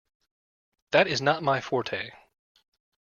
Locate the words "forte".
1.61-2.09